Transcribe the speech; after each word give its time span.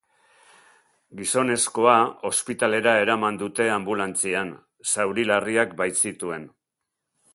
Gizonezkoa 1.17 1.93
ospitalera 2.29 2.93
eraman 3.03 3.37
dute 3.43 3.69
anbulantzian, 3.75 4.53
zauri 4.95 5.27
larriak 5.33 5.77
baitzituen. 5.83 6.53